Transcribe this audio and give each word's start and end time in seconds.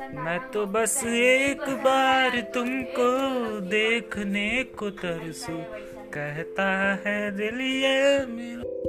मैं 0.00 0.38
तो 0.50 0.66
बस 0.66 1.02
एक 1.04 1.68
बार 1.84 2.40
तुमको 2.54 3.10
देखने 3.60 4.64
को 4.78 4.90
तरसू। 4.90 5.56
कहता 6.14 6.68
है 7.06 7.30
दिल 7.36 7.60
ये 7.60 8.26
मेरा 8.26 8.83